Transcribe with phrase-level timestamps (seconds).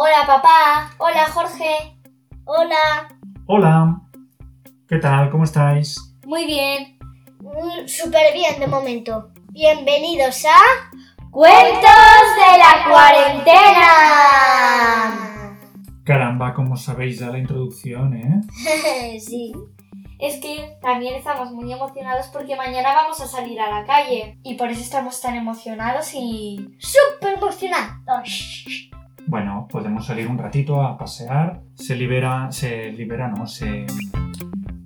[0.00, 1.98] Hola papá, hola Jorge,
[2.44, 3.08] hola.
[3.46, 4.00] Hola.
[4.88, 5.28] ¿Qué tal?
[5.28, 6.14] ¿Cómo estáis?
[6.24, 6.96] Muy bien.
[7.40, 9.32] Mm, Súper bien de momento.
[9.50, 10.54] Bienvenidos a
[11.32, 13.88] Cuentos de la cuarentena.
[16.04, 18.40] Caramba, como sabéis ya la introducción, ¿eh?
[19.20, 19.52] sí.
[20.20, 24.54] Es que también estamos muy emocionados porque mañana vamos a salir a la calle y
[24.54, 26.76] por eso estamos tan emocionados y...
[26.78, 28.88] Súper emocionados.
[29.28, 31.60] Bueno, podemos salir un ratito a pasear.
[31.74, 33.84] Se libera, se libera, no, se...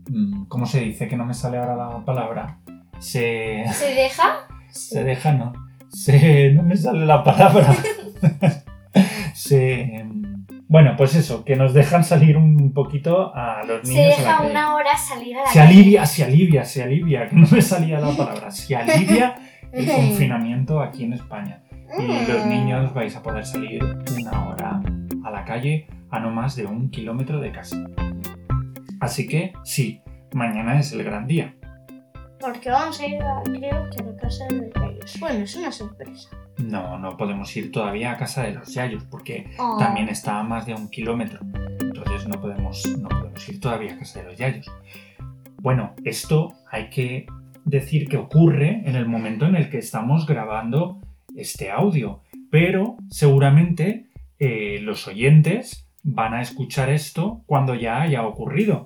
[0.09, 1.07] mm, ¿Cómo se dice?
[1.07, 2.59] Que no me sale ahora la palabra.
[2.99, 3.65] Se...
[3.73, 4.25] ¿Se deja?
[4.69, 5.53] Se deja, no.
[5.91, 6.51] Se...
[6.55, 7.75] No me sale la palabra.
[9.35, 10.05] se...
[10.67, 14.33] Bueno, pues eso, que nos dejan salir un poquito a los Se niños a la
[14.33, 15.71] deja una hora salir a la Se calle.
[15.73, 18.51] alivia, se alivia, se alivia, que no me salía la palabra.
[18.51, 19.35] Se alivia
[19.73, 21.63] el confinamiento aquí en España.
[21.99, 23.83] Y los niños vais a poder salir
[24.19, 24.81] una hora
[25.25, 27.77] a la calle a no más de un kilómetro de casa.
[29.01, 30.01] Así que sí,
[30.33, 31.55] mañana es el gran día.
[32.41, 35.17] Porque vamos a ir, a, creo que a la casa de los gallos.
[35.21, 36.29] Bueno, es una sorpresa.
[36.59, 39.77] No, no podemos ir todavía a casa de los yayos porque Oh.
[39.79, 41.41] también está a más de un kilómetro.
[41.81, 44.71] Entonces no podemos, no podemos ir todavía a casa de los yayos.
[45.61, 47.27] Bueno, esto hay que
[47.65, 51.01] decir que ocurre en el momento en el que estamos grabando
[51.37, 58.85] este audio, pero seguramente eh, los oyentes van a escuchar esto cuando ya haya ocurrido.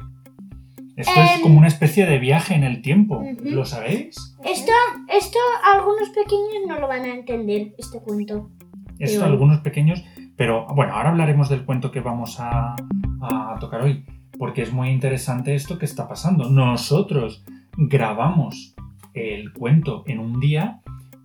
[0.97, 1.43] Esto es Em.
[1.43, 3.23] como una especie de viaje en el tiempo.
[3.43, 4.17] ¿lo sabéis?
[4.45, 4.73] Esto,
[5.09, 5.39] esto
[5.75, 8.51] algunos pequeños no lo van a entender, este cuento.
[8.99, 10.03] Esto algunos pequeños,
[10.37, 12.77] pero bueno, ahora hablaremos del cuento que vamos a,
[13.21, 14.07] a tocar hoy,
[14.39, 16.49] porque es muy interesante esto que está pasando.
[16.49, 17.45] Nosotros
[17.77, 18.75] grabamos
[19.13, 20.81] el cuento en un día,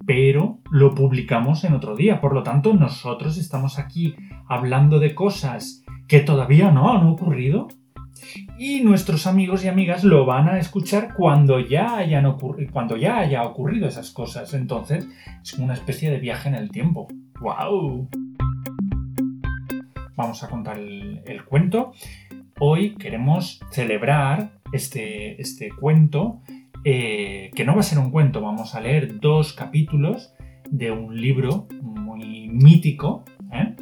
[0.05, 2.21] pero lo publicamos en otro día.
[2.21, 4.15] Por lo tanto, nosotros estamos aquí
[4.47, 7.67] hablando de cosas que todavía no han ocurrido.
[8.57, 13.17] Y nuestros amigos y amigas lo van a escuchar cuando ya hayan ocurrido, cuando ya
[13.17, 14.53] haya ocurrido esas cosas.
[14.53, 15.07] Entonces,
[15.41, 17.07] es una especie de viaje en el tiempo.
[17.39, 18.09] ¡Wow!
[20.15, 21.93] Vamos a contar el, el cuento.
[22.59, 26.41] Hoy queremos celebrar este, este cuento,
[26.83, 30.33] eh, que no va a ser un cuento, vamos a leer dos capítulos
[30.69, 33.23] de un libro muy mítico.
[33.51, 33.75] ¿eh?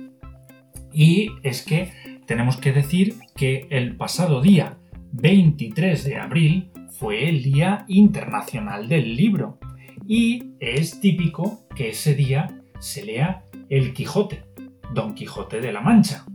[0.92, 1.92] Y es que
[2.26, 4.78] tenemos que decir que el pasado día
[5.14, 9.60] 23 de abril fue el Día Internacional del Libro
[10.06, 14.44] y es típico que ese día se lea El Quijote,
[14.94, 16.26] Don Quijote de la Mancha.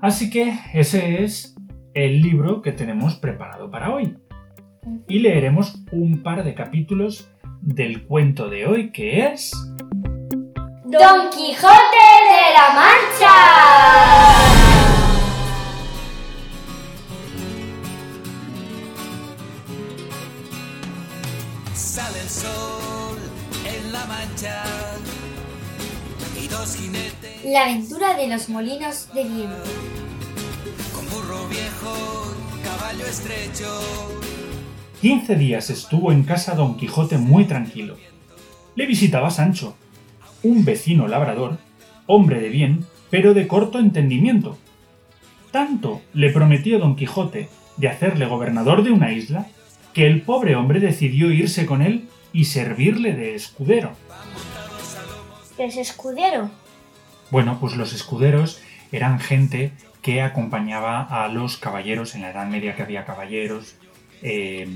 [0.00, 1.56] Así que ese es
[1.94, 4.16] el libro que tenemos preparado para hoy.
[5.08, 7.28] Y leeremos un par de capítulos
[7.60, 9.52] del cuento de hoy que es...
[10.84, 14.40] Don Quijote de la Mancha.
[21.74, 23.18] Sale el sol
[23.66, 24.62] en la mancha
[26.40, 29.70] y dos jinetes La aventura de los molinos de viento.
[30.94, 34.29] con burro viejo, caballo estrecho.
[35.00, 37.96] 15 días estuvo en casa Don Quijote muy tranquilo.
[38.74, 39.74] Le visitaba Sancho,
[40.42, 41.56] un vecino labrador,
[42.06, 44.58] hombre de bien, pero de corto entendimiento.
[45.52, 49.46] Tanto le prometió Don Quijote de hacerle gobernador de una isla,
[49.94, 53.92] que el pobre hombre decidió irse con él y servirle de escudero.
[55.56, 56.50] ¿Qué es escudero?
[57.30, 58.60] Bueno, pues los escuderos
[58.92, 59.72] eran gente
[60.02, 63.76] que acompañaba a los caballeros en la Edad Media que había caballeros.
[64.22, 64.68] Eh,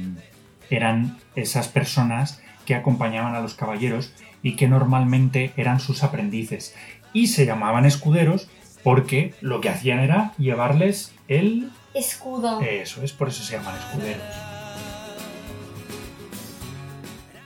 [0.71, 4.13] eran esas personas que acompañaban a los caballeros
[4.43, 6.75] y que normalmente eran sus aprendices.
[7.13, 8.49] Y se llamaban escuderos
[8.83, 11.71] porque lo que hacían era llevarles el...
[11.95, 12.61] Escudo.
[12.61, 14.23] Eso es, por eso se llaman escuderos.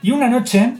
[0.01, 0.73] Y una noche,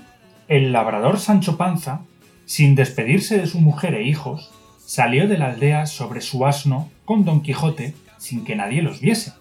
[0.47, 2.01] el labrador Sancho Panza,
[2.45, 7.25] sin despedirse de su mujer e hijos, salió de la aldea sobre su asno con
[7.25, 9.33] Don Quijote sin que nadie los viese.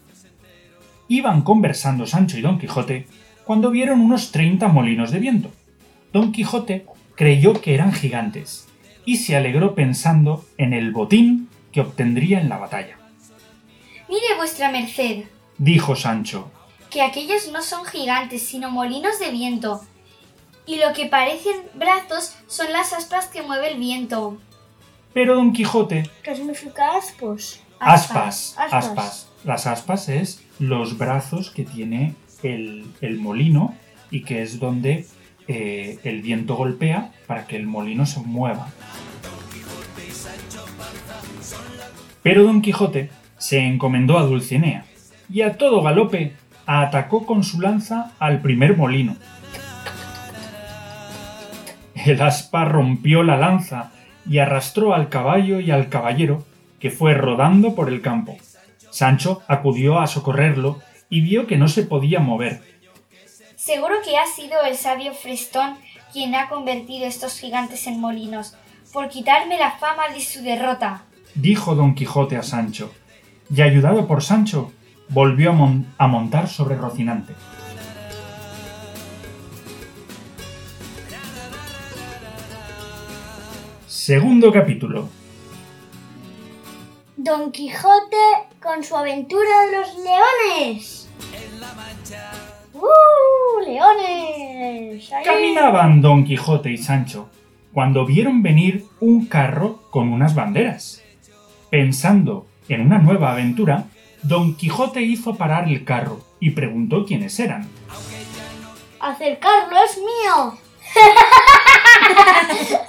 [1.08, 3.06] Iban conversando Sancho y Don Quijote
[3.44, 5.50] cuando vieron unos 30 molinos de viento.
[6.12, 6.84] Don Quijote
[7.14, 8.69] creyó que eran gigantes
[9.05, 12.99] y se alegró pensando en el botín que obtendría en la batalla.
[14.08, 15.25] Mire vuestra merced,
[15.58, 16.50] Dijo Sancho,
[16.90, 19.81] que aquellos no son gigantes, sino molinos de viento.
[20.66, 24.38] Y lo que parecen brazos son las aspas que mueve el viento.
[25.14, 27.60] pero Don Quijote ¿Qué significa aspos?
[27.80, 28.72] Aspas, Aspas.
[28.72, 29.28] aspas.
[29.44, 33.75] Las aspas es los brazos que tiene el, el molino
[34.10, 35.06] y que es donde
[35.46, 38.69] eh, el viento golpea para que el molino se mueva.
[42.22, 44.84] Pero Don Quijote se encomendó a Dulcinea
[45.31, 46.34] y a todo galope
[46.66, 49.16] atacó con su lanza al primer molino.
[51.94, 53.90] El aspa rompió la lanza
[54.28, 56.44] y arrastró al caballo y al caballero,
[56.78, 58.36] que fue rodando por el campo.
[58.90, 60.80] Sancho acudió a socorrerlo
[61.10, 62.62] y vio que no se podía mover.
[63.56, 65.76] Seguro que ha sido el sabio Frestón
[66.12, 68.54] quien ha convertido estos gigantes en molinos,
[68.92, 71.02] por quitarme la fama de su derrota.
[71.34, 72.90] Dijo Don Quijote a Sancho,
[73.54, 74.72] y ayudado por Sancho,
[75.10, 77.34] volvió a, mon- a montar sobre Rocinante.
[83.86, 85.08] Segundo capítulo.
[87.28, 88.16] Don Quijote
[88.58, 91.10] con su aventura de los leones.
[92.72, 93.60] ¡Uh!
[93.66, 95.12] ¡Leones!
[95.12, 95.25] ¡Ahí!
[95.26, 97.28] Caminaban Don Quijote y Sancho
[97.75, 101.02] cuando vieron venir un carro con unas banderas.
[101.69, 103.84] Pensando en una nueva aventura,
[104.22, 107.69] Don Quijote hizo parar el carro y preguntó quiénes eran.
[109.00, 110.58] ¡Acercarlo es mío!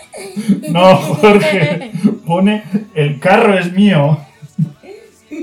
[0.69, 1.91] No, Jorge,
[2.25, 2.63] pone
[2.93, 4.17] el carro es mío.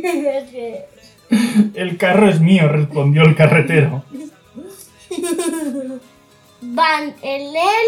[1.75, 4.05] El carro es mío, respondió el carretero.
[6.61, 7.87] Van en él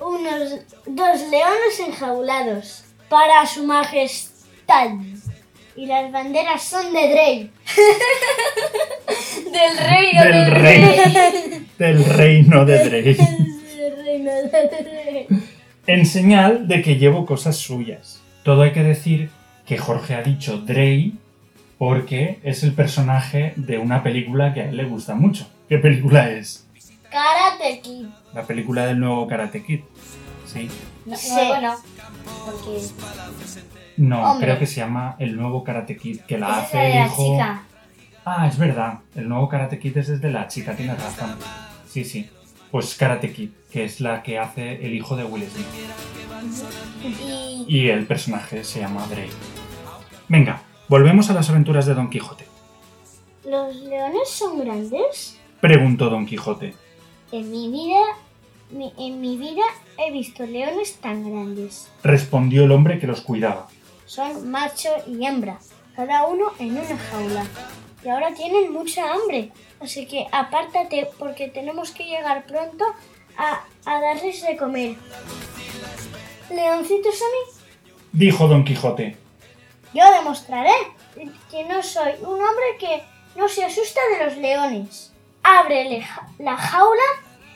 [0.00, 4.90] unos dos leones enjaulados para su majestad.
[5.76, 7.50] Y las banderas son de Drey.
[9.50, 11.66] Del rey o Del del rey.
[11.78, 13.02] Del reino de Drey.
[13.14, 14.48] Del reino de
[14.82, 15.26] Drey.
[15.86, 18.20] En señal de que llevo cosas suyas.
[18.42, 19.30] Todo hay que decir
[19.66, 21.14] que Jorge ha dicho Drey
[21.80, 25.48] porque es el personaje de una película que a él le gusta mucho.
[25.66, 26.66] ¿Qué película es?
[27.10, 28.04] Karate Kid.
[28.34, 29.80] La película del nuevo Karate Kid.
[30.46, 30.68] Sí.
[31.06, 31.30] No, Sí.
[31.32, 31.76] nuevo no,
[32.44, 32.86] porque
[33.96, 34.46] No, Hombre.
[34.46, 37.32] creo que se llama El nuevo Karate Kid, que la hace el la hijo.
[37.32, 37.62] chica.
[38.26, 38.98] Ah, es verdad.
[39.14, 41.34] El nuevo Karate Kid es desde la chica, tienes razón.
[41.88, 42.28] Sí, sí.
[42.70, 45.66] Pues Karate Kid, que es la que hace el hijo de Will Smith.
[47.66, 49.30] Y Y el personaje se llama Drake.
[50.28, 50.60] Venga,
[50.90, 52.44] volvemos a las aventuras de Don Quijote.
[53.44, 55.38] ¿Los leones son grandes?
[55.60, 56.74] Preguntó Don Quijote.
[57.32, 58.00] En mi vida,
[58.70, 59.62] mi- en mi vida
[59.98, 61.88] he visto leones tan grandes.
[62.02, 63.68] Respondió el hombre que los cuidaba.
[64.06, 65.58] Son macho y hembra,
[65.94, 67.44] cada uno en una jaula.
[68.04, 72.84] Y ahora tienen mucha hambre, así que apártate porque tenemos que llegar pronto
[73.36, 74.96] a, a darles de comer.
[76.50, 77.60] Leoncitos a mí,
[78.12, 79.16] Dijo Don Quijote.
[79.94, 80.72] Yo demostraré
[81.50, 83.02] que no soy un hombre que
[83.36, 85.12] no se asusta de los leones.
[85.42, 86.06] Ábrele
[86.38, 87.02] la jaula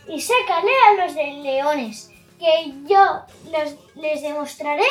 [0.09, 3.21] y sácale a los de leones, que yo
[3.51, 4.85] los- les demostraré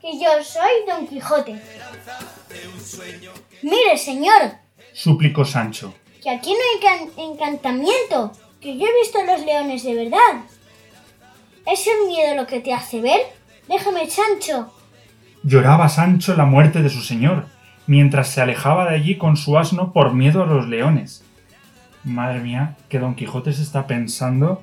[0.00, 1.60] que yo soy Don Quijote.
[3.62, 4.52] Mire, señor,
[4.92, 5.94] Suplicó Sancho.
[6.22, 10.42] que aquí no hay can- encantamiento, que yo he visto a los leones de verdad.
[11.66, 13.20] ¿Es el miedo lo que te hace ver?
[13.68, 14.72] Déjame, Sancho.
[15.48, 17.46] Lloraba Sancho la muerte de su señor,
[17.86, 21.24] mientras se alejaba de allí con su asno por miedo a los leones.
[22.04, 24.62] Madre mía, que Don Quijote se está pensando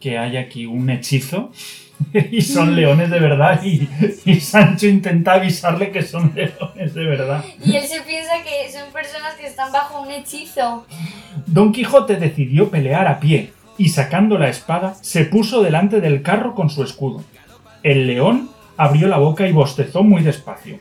[0.00, 1.52] que hay aquí un hechizo
[2.30, 3.86] y son leones de verdad y,
[4.24, 7.44] y Sancho intenta avisarle que son leones de verdad.
[7.62, 10.86] Y él se piensa que son personas que están bajo un hechizo.
[11.46, 16.54] Don Quijote decidió pelear a pie y sacando la espada se puso delante del carro
[16.54, 17.22] con su escudo.
[17.82, 20.78] El león abrió la boca y bostezó muy despacio.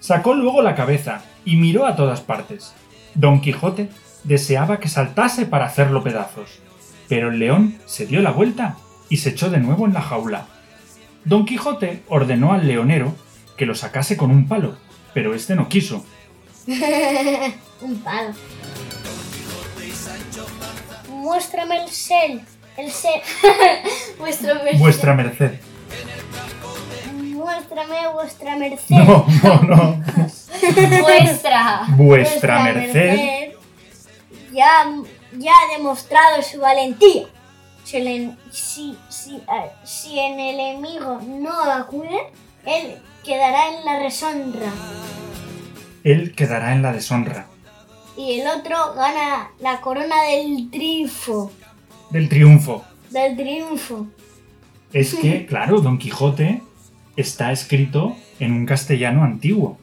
[0.00, 2.74] Sacó luego la cabeza y miró a todas partes.
[3.14, 3.88] Don Quijote
[4.24, 6.58] deseaba que saltase para hacerlo pedazos,
[7.08, 8.76] pero el león se dio la vuelta
[9.08, 10.46] y se echó de nuevo en la jaula.
[11.24, 13.14] Don Quijote ordenó al leonero
[13.56, 14.76] que lo sacase con un palo,
[15.12, 16.04] pero este no quiso.
[17.80, 18.32] Un palo.
[21.10, 22.40] Muéstrame el sel.
[22.76, 23.20] El sel.
[24.18, 25.52] Vuestro Vuestra merced.
[27.54, 28.96] Muéstrame vuestra merced.
[28.96, 30.04] No, no, no.
[31.02, 31.86] Vuestra.
[31.96, 33.52] Vuestra merced.
[34.52, 34.90] ya,
[35.38, 37.26] ya ha demostrado su valentía.
[37.84, 39.40] Si el, si, si,
[39.84, 42.32] si el enemigo no acude,
[42.66, 44.72] él quedará en la deshonra.
[46.02, 47.46] Él quedará en la deshonra.
[48.16, 51.52] Y el otro gana la corona del triunfo.
[52.10, 52.84] Del triunfo.
[53.10, 54.06] Del triunfo.
[54.92, 56.62] Es que, claro, Don Quijote
[57.16, 59.78] está escrito en un castellano antiguo.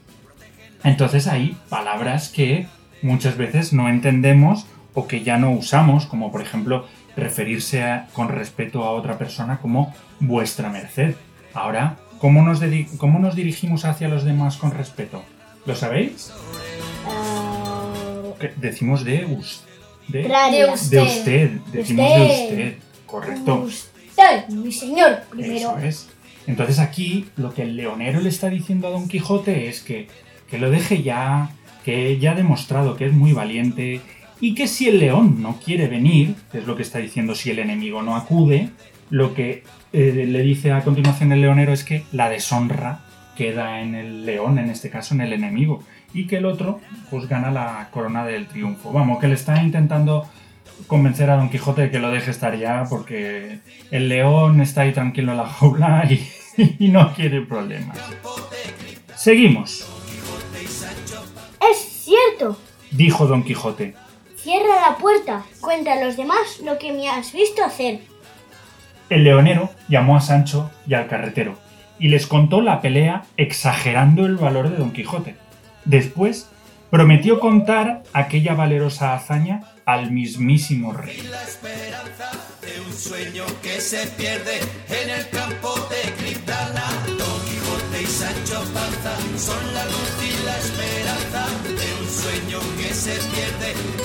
[0.84, 2.66] Entonces hay palabras que
[3.02, 6.86] muchas veces no entendemos o que ya no usamos, como por ejemplo
[7.16, 11.14] referirse a- con respeto a otra persona como vuestra merced.
[11.54, 12.60] Ahora, ¿cómo nos,
[12.98, 15.22] ¿cómo nos dirigimos hacia los demás con respeto?
[15.66, 16.32] ¿Lo sabéis?
[17.06, 17.92] Ah,
[18.40, 19.64] Que Decimos de us-
[20.08, 20.66] de, Raria.
[20.66, 21.18] De us- de Usted.
[21.18, 21.50] usted.
[21.72, 22.48] Decimos de Usted.
[22.48, 22.74] usted.
[23.06, 23.54] Correcto.
[23.60, 25.76] Usted, mi señor, primero.
[25.78, 26.08] Eso es.
[26.46, 30.08] Entonces aquí lo que el leonero le está diciendo a Don Quijote es que,
[30.50, 31.50] que lo deje ya,
[31.84, 34.00] que ya ha demostrado que es muy valiente
[34.40, 37.50] y que si el león no quiere venir, que es lo que está diciendo si
[37.50, 38.70] el enemigo no acude,
[39.08, 43.04] lo que eh, le dice a continuación el leonero es que la deshonra
[43.36, 46.80] queda en el león, en este caso en el enemigo, y que el otro
[47.10, 48.92] pues gana la corona del triunfo.
[48.92, 50.28] Vamos, que le está intentando
[50.86, 53.58] convencer a Don Quijote de que lo deje estar ya porque
[53.90, 56.28] el león está ahí tranquilo en la jaula y,
[56.78, 57.98] y no quiere problemas.
[59.14, 59.86] Seguimos,
[61.70, 62.58] Es cierto.
[62.90, 63.94] dijo Don Quijote.
[64.36, 65.44] Cierra la puerta.
[65.60, 68.00] Cuenta a los demás lo que me has visto hacer.
[69.08, 71.56] El leonero llamó a Sancho y al carretero
[71.98, 75.36] y les contó la pelea exagerando el valor de Don Quijote.
[75.84, 76.48] Después
[76.90, 81.22] prometió contar aquella valerosa hazaña al mismísimo rey.
[81.30, 86.84] La esperanza de un sueño que se pierde en el campo de Criptana.
[87.06, 92.94] Don Quijote y Sancho Panza son la luz y la esperanza de un sueño que
[92.94, 94.01] se pierde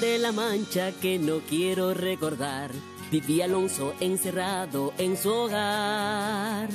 [0.00, 2.70] de la mancha que no quiero recordar,
[3.10, 6.68] vivía Alonso encerrado en su hogar.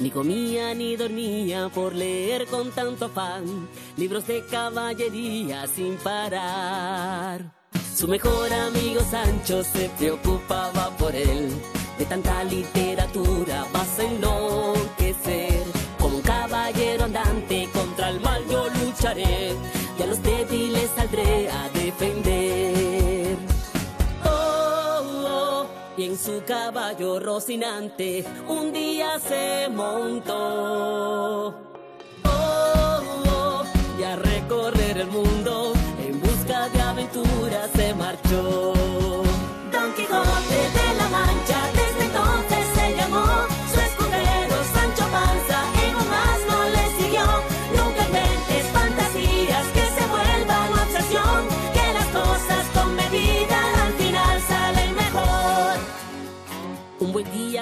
[0.00, 7.52] Ni comía ni dormía por leer con tanto afán libros de caballería sin parar.
[7.94, 11.50] Su mejor amigo Sancho se preocupaba por él.
[11.98, 13.98] De tanta literatura vas
[26.94, 31.48] caballo rocinante un día se montó.
[32.24, 33.64] Oh, oh,
[33.98, 35.72] y a recorrer el mundo
[36.06, 38.72] en busca de aventuras se marchó.
[39.72, 41.73] Don Quijote de la Mancha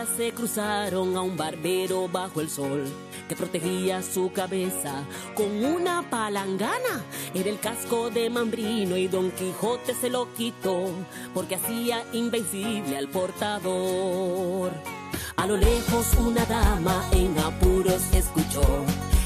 [0.06, 2.85] se cruzaron a un barbero bajo el sol
[3.28, 5.04] que protegía su cabeza
[5.35, 7.04] con una palangana.
[7.35, 10.90] Era el casco de Mambrino y Don Quijote se lo quitó
[11.35, 14.73] porque hacía invencible al portador.
[15.37, 18.62] A lo lejos una dama en apuros escuchó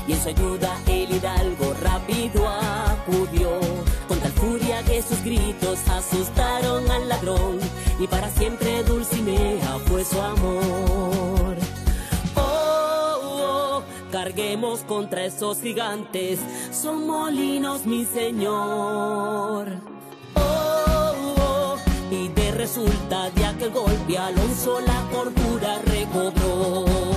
[0.07, 3.61] y en su ayuda el hidalgo rápido acudió.
[4.09, 7.59] Con tal furia que sus gritos asustaron al ladrón
[7.99, 11.57] y para siempre Dulcinea fue su amor.
[12.37, 16.39] Oh, oh, carguemos contra esos gigantes,
[16.73, 19.69] son molinos mi señor.
[20.35, 21.77] Oh, oh,
[22.11, 27.16] y de resulta de aquel golpe Alonso la cordura recobró.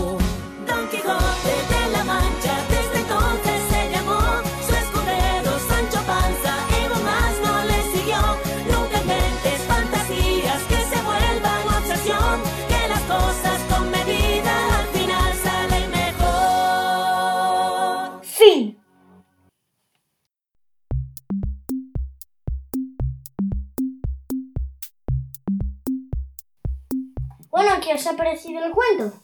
[28.00, 29.18] Bueno, ¿qué os ha parecido el cuento?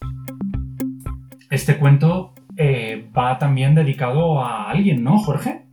[1.50, 5.66] Este cuento eh, va también dedicado a alguien, ¿no, Jorge?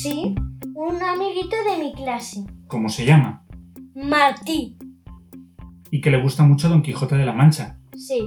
[0.00, 0.34] Sí,
[0.74, 3.44] un amiguito de mi clase, ¿Cómo se llama?
[3.94, 4.78] Martí.
[5.90, 7.76] Y que le gusta mucho Don Quijote de la Mancha.
[7.94, 8.22] Sí.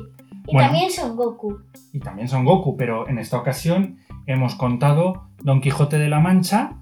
[0.47, 0.69] Y Bueno.
[0.69, 1.57] también Son Goku.
[1.91, 3.97] y también Son Goku, pero en esta ocasión
[4.27, 6.77] hemos contado Don Quijote de la Mancha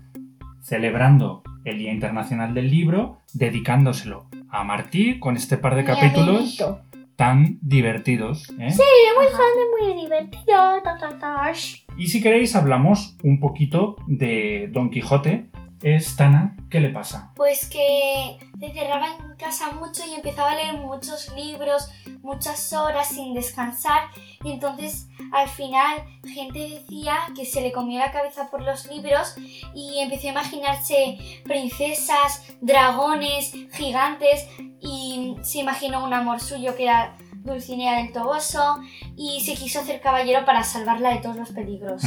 [0.62, 6.38] celebrando el Día Internacional del Libro, dedicándoselo a Martí con este par de Mi capítulos
[6.40, 6.82] amiguito.
[7.16, 8.50] Tan divertidos.
[8.60, 8.72] ¿eh?
[8.72, 8.82] Sí,
[9.16, 10.82] muy grande, muy divertido.
[10.84, 11.52] ta, ta, ta.
[11.98, 15.50] Y si queréis hablamos un poquito de Don Quijote.
[15.84, 17.34] Es Tana, ¿qué le pasa?
[17.36, 21.90] Pues que se cerraba en casa mucho y empezaba a leer muchos libros,
[22.22, 24.04] muchas horas sin descansar
[24.46, 29.36] y entonces al final gente decía que se le comió la cabeza por los libros
[29.76, 34.48] y empezó a imaginarse princesas, dragones, gigantes
[34.80, 38.80] y se imaginó un amor suyo que era Dulcinea del Toboso
[39.18, 42.04] y se quiso hacer caballero para salvarla de todos los peligros.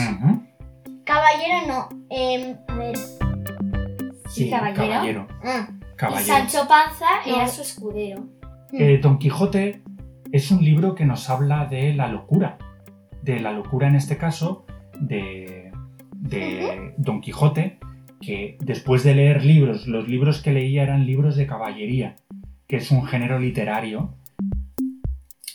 [1.05, 1.89] Caballero no.
[2.09, 3.26] em, a ver.
[4.29, 4.77] Sí, caballero.
[4.77, 5.27] caballero.
[5.43, 6.27] Y caballero.
[6.27, 7.37] Sancho Panza No.
[7.37, 8.25] era su escudero.
[8.73, 9.83] Eh, Don Quijote
[10.33, 12.59] es un libro que nos habla de la locura.
[13.23, 14.67] De la locura, en este caso,
[15.01, 15.73] de,
[16.13, 17.79] de Don Quijote,
[18.21, 22.17] que después de leer libros, los libros que leía eran libros de caballería,
[22.67, 24.15] que es un género literario.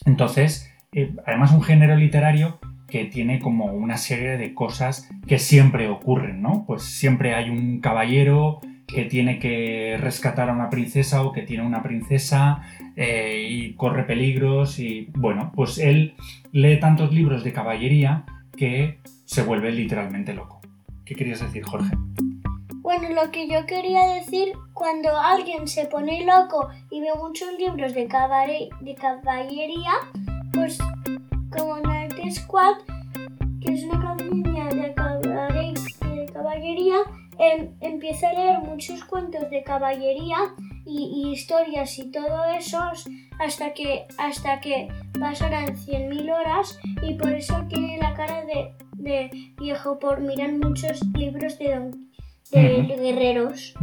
[0.06, 2.60] Entonces, eh, además un género literario
[2.92, 6.66] que tiene como una serie de cosas que siempre ocurren, ¿no?
[6.68, 11.66] Pues siempre hay un caballero que tiene que rescatar a una princesa o que tiene
[11.66, 12.62] una princesa
[12.96, 16.14] eh, y corre peligros y bueno, pues él
[16.52, 18.26] lee tantos libros de caballería
[18.58, 20.60] que se vuelve literalmente loco.
[21.06, 21.96] ¿Qué querías decir, Jorge?
[22.82, 27.94] Bueno, lo que yo quería decir, cuando alguien se pone loco y ve muchos libros
[27.94, 28.02] de,
[28.82, 29.92] de caballería,
[30.52, 30.78] pues
[31.52, 31.91] como Night
[32.32, 32.78] Squad,
[33.62, 34.94] que es una academia de,
[36.34, 36.96] caballería,
[37.38, 40.38] em, empieza a leer muchos cuentos de caballería
[40.86, 42.80] y, y historias y todo eso
[43.40, 44.88] hasta que, hasta que
[45.20, 51.02] pasarán 100.000 horas y por eso tiene la cara de, de viejo por mirar muchos
[51.14, 52.12] libros de Don
[52.52, 53.74] de guerreros.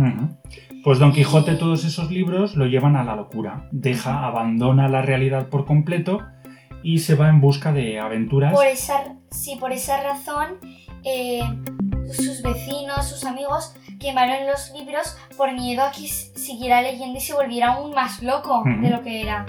[0.85, 3.69] Pues Don Quijote todos esos libros lo llevan a la locura.
[3.73, 6.23] Deja, abandona la realidad por completo
[6.89, 8.55] y se va en busca de aventuras.
[8.55, 10.57] Por esa, sí, por esa razón,
[11.05, 11.43] eh,
[12.11, 17.35] sus vecinos, sus amigos quemaron los libros por miedo a que siguiera leyendo y se
[17.35, 19.45] volviera aún más loco de lo que era.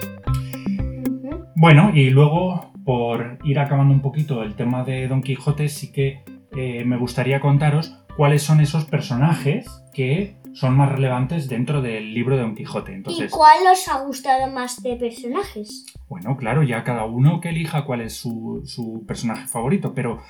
[1.56, 6.22] Bueno, y luego, por ir acabando un poquito el tema de Don Quijote, sí que
[6.54, 12.36] eh, me gustaría contaros cuáles son esos personajes que son más relevantes dentro del libro
[12.36, 13.02] de Don Quijote.
[13.06, 15.86] ¿Y cuál os ha gustado más de personajes?
[16.08, 20.20] bueno, claro, ya cada uno que elija cuál es su, su personaje favorito, pero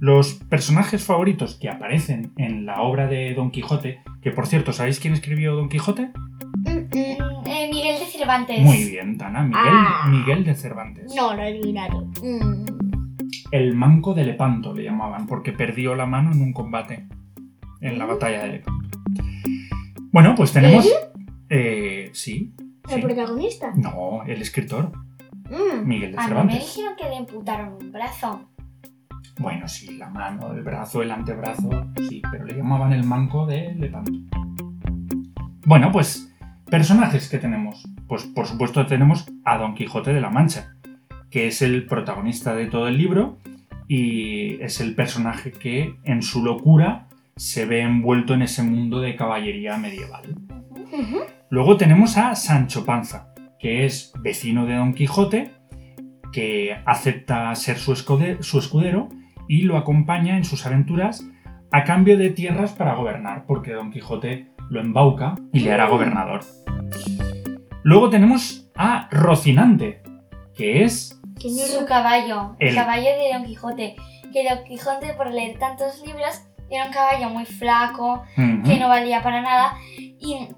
[0.00, 5.00] los personajes favoritos que aparecen en la obra de Don Quijote, que por cierto, ¿sabéis
[5.00, 6.10] quién escribió Don Quijote?
[6.56, 8.60] Mm, mm, eh, Miguel de Cervantes.
[8.60, 10.06] Muy bien, Tana, Miguel, Ah.
[10.08, 11.12] Miguel de Cervantes.
[11.16, 11.60] No lo he.
[12.22, 12.64] Mm.
[13.50, 17.06] El manco de Lepanto le llamaban, porque perdió la mano en un combate
[17.80, 18.83] en la batalla de Lepanto.
[20.14, 20.86] Bueno, pues tenemos.
[21.50, 22.54] Eh, sí.
[22.88, 23.02] ¿El sí.
[23.02, 23.72] protagonista?
[23.74, 24.92] No, el escritor,
[25.50, 25.86] Mm.
[25.86, 26.60] Miguel de A mí me Cervantes.
[26.60, 28.48] dijeron que le amputaron un brazo.
[29.40, 31.68] Bueno, sí, la mano, el brazo, el antebrazo,
[32.08, 34.12] sí, pero le llamaban el manco de Lepanto.
[35.66, 36.32] Bueno, pues,
[36.70, 37.82] personajes que tenemos.
[38.06, 40.76] Pues por supuesto tenemos a Don Quijote de la Mancha,
[41.28, 43.38] que es el protagonista de todo el libro
[43.88, 49.16] y es el personaje que en su locura se ve envuelto en ese mundo de
[49.16, 50.34] caballería medieval.
[51.50, 55.50] Luego tenemos a Sancho Panza, que es vecino de Don Quijote,
[56.32, 59.08] que acepta ser su, escude- su escudero
[59.48, 61.24] y lo acompaña en sus aventuras
[61.72, 66.40] a cambio de tierras para gobernar, porque Don Quijote lo embauca y le hará gobernador.
[67.82, 70.02] Luego tenemos a Rocinante,
[70.56, 73.96] que es ¿Quién es Su caballo, El- caballo de Don Quijote.
[74.32, 79.22] Que Don Quijote, por leer tantos libros, era un caballo muy flaco, que no valía
[79.22, 79.74] para nada.
[79.98, 80.48] Y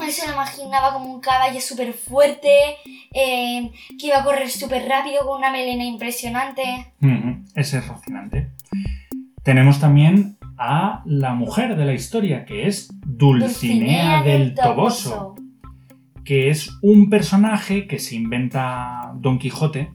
[0.00, 2.76] él se lo imaginaba como un caballo súper fuerte,
[3.14, 6.62] eh, que iba a correr súper rápido con una melena impresionante.
[7.54, 8.50] Ese es Rocinante.
[9.42, 15.34] Tenemos también a la mujer de la historia, que es Dulcinea, del Toboso.
[16.24, 19.92] que es un personaje que se inventa Don Quijote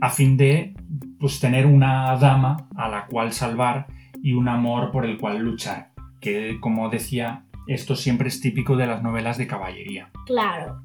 [0.00, 0.74] a fin de
[1.18, 3.86] pues, tener una dama a la cual salvar
[4.22, 5.90] y un amor por el cual luchar.
[6.20, 10.10] Que, como decía, esto siempre es típico de las novelas de caballería.
[10.26, 10.82] Claro.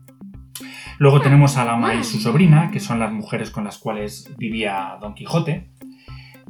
[0.98, 4.32] Luego tenemos a la ama y su sobrina, que son las mujeres con las cuales
[4.38, 5.70] vivía Don Quijote.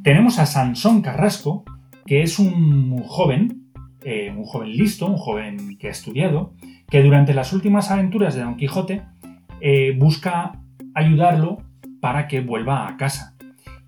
[0.03, 1.63] Tenemos a Sansón Carrasco,
[2.05, 3.71] que es un joven,
[4.03, 6.53] eh, un joven listo, un joven que ha estudiado,
[6.89, 9.01] que durante las últimas aventuras de Don Quijote
[9.61, 10.61] eh, busca
[10.93, 11.57] ayudarlo
[11.99, 13.34] para que vuelva a casa.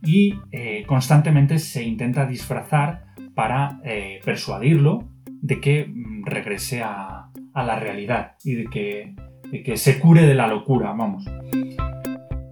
[0.03, 3.05] Y eh, constantemente se intenta disfrazar
[3.35, 9.15] para eh, persuadirlo de que mm, regrese a, la realidad y de que,
[9.51, 11.25] de que se cure de la locura, vamos.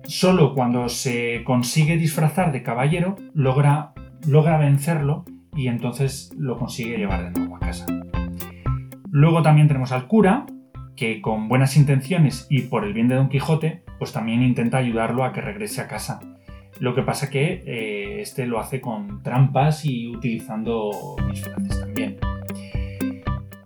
[0.04, 3.94] Solo cuando se consigue disfrazar de caballero logra,
[4.28, 7.86] logra vencerlo y entonces lo consigue llevar de nuevo a casa.
[9.12, 10.46] Luego también tenemos al cura,
[10.96, 15.24] que con buenas intenciones y por el bien de Don Quijote, pues también intenta ayudarlo
[15.24, 16.20] a que regrese a casa.
[16.80, 22.18] Lo que pasa que eh, este lo hace con trampas y utilizando disfraces también.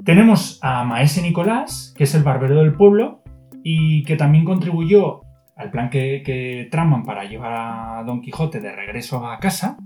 [0.06, 3.24] Tenemos a Maese Nicolás, que es el barbero del pueblo
[3.64, 5.22] y que también contribuyó
[5.56, 9.78] al plan que, que traman para llevar a Don Quijote de regreso a casa.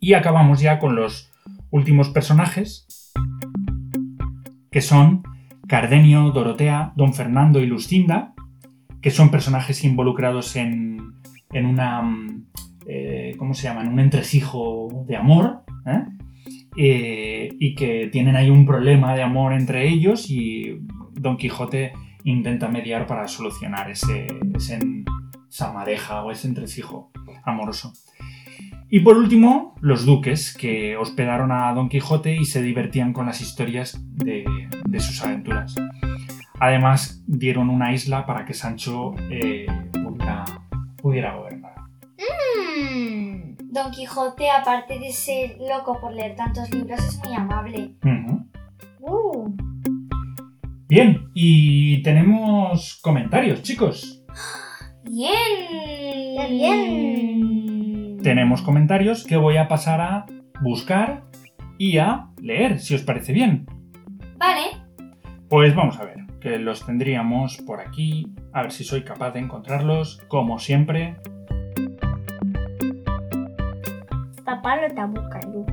[0.00, 1.32] Y acabamos ya con los
[1.70, 3.12] últimos personajes,
[4.70, 5.22] que son
[5.66, 8.34] Cardenio, Dorotea, Don Fernando y Lucinda,
[9.02, 11.17] que son personajes involucrados en,
[11.50, 12.02] en una...
[12.02, 12.46] mm,
[12.86, 13.82] eh, ¿Cómo se llama?
[13.82, 15.62] En un entresijo de amor.
[15.86, 16.04] ¿eh?
[16.76, 20.78] Eh, y que tienen ahí un problema de amor entre ellos y
[21.14, 21.92] Don Quijote
[22.24, 24.26] intenta mediar para solucionar ese,
[25.48, 27.10] esa madeja o ese entresijo
[27.44, 27.92] amoroso.
[28.90, 33.40] Y por último, los duques, que hospedaron a Don Quijote y se divertían con las
[33.40, 34.44] historias de,
[34.86, 35.74] de sus aventuras.
[36.60, 40.44] Además, dieron una isla para que Sancho eh, pudiera,
[41.00, 41.74] pudiera gobernar.
[42.18, 43.56] Mm.
[43.70, 47.94] Don Quijote, aparte de ser loco por leer tantos libros, es muy amable.
[49.00, 49.54] Uh,
[50.88, 54.24] Bien, y tenemos comentarios, chicos.
[55.04, 56.48] ¡Bien!
[56.48, 58.18] Bien.
[58.22, 60.26] Tenemos comentarios que voy a pasar a
[60.62, 61.24] buscar
[61.76, 63.66] y a leer, si os parece bien.
[64.38, 64.87] Vale.
[65.48, 69.40] Pues vamos a ver, que los tendríamos por aquí, a ver si soy capaz de
[69.40, 71.16] encontrarlos, como siempre.
[74.44, 75.66] papá lo está buscando.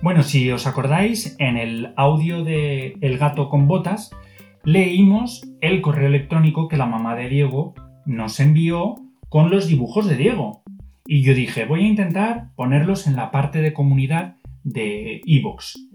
[0.00, 4.10] Bueno, si os acordáis, en el audio de El gato con botas
[4.62, 7.74] leímos el correo electrónico que la mamá de Diego
[8.04, 8.94] nos envió
[9.28, 10.62] con los dibujos de Diego.
[11.04, 15.88] Y yo dije, voy a intentar ponerlos en la parte de comunidad de Evox.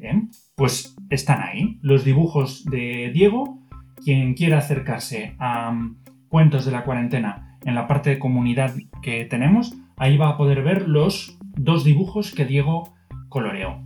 [0.61, 3.57] Pues están ahí, los dibujos de Diego.
[4.05, 5.95] Quien quiera acercarse a mm,
[6.29, 10.61] Cuentos de la Cuarentena en la parte de comunidad que tenemos, ahí va a poder
[10.61, 12.93] ver los dos dibujos que Diego
[13.27, 13.81] coloreó.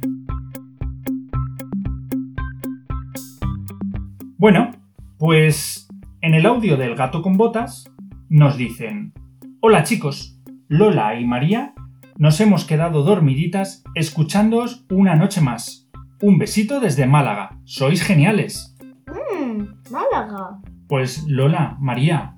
[4.36, 4.72] Bueno,
[5.18, 5.88] pues
[6.20, 7.90] en el audio del gato con botas
[8.28, 9.14] nos dicen,
[9.62, 11.74] hola chicos, Lola y María,
[12.18, 15.85] nos hemos quedado dormiditas escuchándoos una noche más.
[16.28, 18.76] Un besito desde Málaga, sois geniales.
[19.06, 20.60] Mmm, Málaga.
[20.88, 22.38] Pues Lola, María,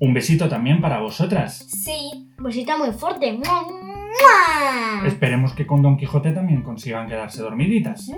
[0.00, 1.58] un besito también para vosotras.
[1.84, 2.28] Sí.
[2.42, 3.32] Besita muy fuerte.
[3.34, 5.06] ¡Mua, mua!
[5.06, 8.10] Esperemos que con Don Quijote también consigan quedarse dormiditas.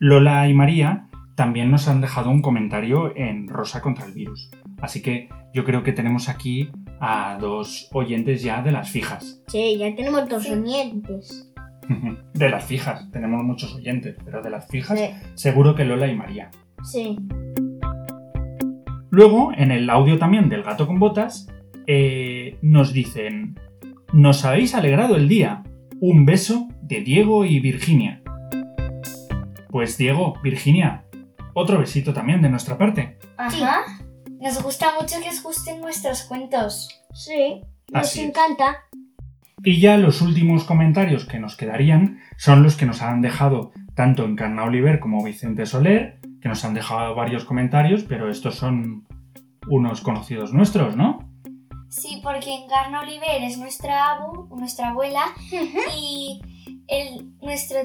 [0.00, 1.06] Lola y María
[1.36, 4.50] también nos han dejado un comentario en Rosa contra el virus.
[4.82, 9.42] Así que yo creo que tenemos aquí a dos oyentes ya de las fijas.
[9.46, 10.52] Sí, ya tenemos dos Sí.
[10.54, 11.49] oyentes.
[12.34, 15.10] De las fijas, tenemos muchos oyentes, pero de las fijas Sí.
[15.34, 16.50] seguro que Lola y María.
[16.84, 17.18] Sí.
[19.10, 21.48] Luego, en el audio también del gato con botas,
[21.86, 23.58] eh, nos dicen,
[24.12, 25.64] nos habéis alegrado el día.
[26.00, 28.22] Un beso de Diego y Virginia.
[29.68, 31.04] Pues Diego, Virginia,
[31.54, 33.18] otro besito también de nuestra parte.
[33.36, 33.82] Ajá.
[34.40, 36.88] Nos gusta mucho que os gusten nuestros cuentos.
[37.12, 37.60] Sí.
[37.92, 38.26] Nos Así es.
[39.62, 44.24] Y ya los últimos comentarios que nos quedarían son los que nos han dejado tanto
[44.24, 49.06] Encarna Oliver como Vicente Soler, que nos han dejado varios comentarios, pero estos son
[49.68, 51.28] unos conocidos nuestros, ¿no?
[51.90, 55.24] Sí, porque Encarna Oliver es nuestra abu, nuestra abuela,
[56.00, 56.40] y
[56.88, 57.78] el, nuestro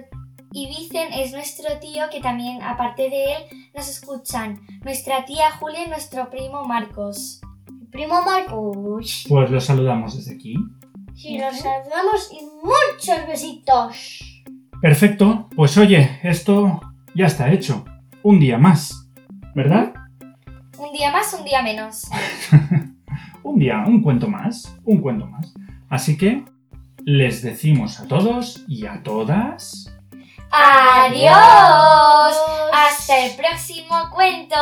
[0.54, 3.44] y Vicen es nuestro tío que también, aparte de él,
[3.76, 4.62] nos escuchan.
[4.86, 7.42] Nuestra tía Julia y nuestro primo Marcos.
[7.92, 9.26] Primo Marcos.
[9.28, 10.56] Pues los saludamos desde aquí.
[11.16, 14.44] Sí, los saludamos y muchos besitos.
[14.82, 16.82] Perfecto, pues oye, esto
[17.16, 17.86] ya está hecho.
[18.22, 19.08] Un día más,
[19.56, 19.94] ¿verdad?
[20.78, 22.04] Un día más, un día menos.
[23.44, 25.54] Un día, un cuento más, un cuento más.
[25.88, 26.44] Así que
[27.06, 29.96] les decimos a todos y a todas...
[30.50, 32.36] ¡Adiós!
[32.74, 34.56] ¡Hasta el próximo cuento!